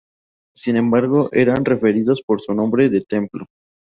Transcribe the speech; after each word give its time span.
Sin 0.55 0.77
embargo, 0.77 1.29
eran 1.31 1.63
referidos 1.63 2.23
por 2.23 2.41
su 2.41 2.55
nombre 2.55 2.89
de 2.89 3.01
templo. 3.01 3.45